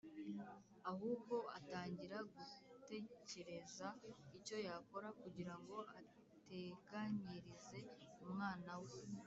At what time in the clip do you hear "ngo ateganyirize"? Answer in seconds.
5.61-7.79